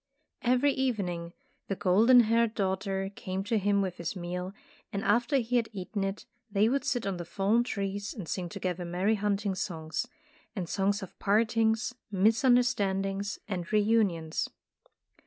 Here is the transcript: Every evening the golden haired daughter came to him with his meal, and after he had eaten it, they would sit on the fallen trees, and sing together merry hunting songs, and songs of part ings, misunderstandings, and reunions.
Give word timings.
Every 0.41 0.71
evening 0.73 1.31
the 1.67 1.75
golden 1.75 2.21
haired 2.21 2.55
daughter 2.55 3.11
came 3.15 3.43
to 3.43 3.59
him 3.59 3.83
with 3.83 3.97
his 3.97 4.15
meal, 4.15 4.51
and 4.91 5.03
after 5.03 5.37
he 5.37 5.57
had 5.57 5.69
eaten 5.73 6.03
it, 6.03 6.25
they 6.49 6.67
would 6.69 6.83
sit 6.83 7.05
on 7.05 7.17
the 7.17 7.23
fallen 7.23 7.63
trees, 7.63 8.11
and 8.11 8.27
sing 8.27 8.49
together 8.49 8.83
merry 8.83 9.13
hunting 9.13 9.53
songs, 9.53 10.07
and 10.55 10.67
songs 10.67 11.03
of 11.03 11.19
part 11.19 11.55
ings, 11.55 11.93
misunderstandings, 12.09 13.37
and 13.47 13.71
reunions. 13.71 14.49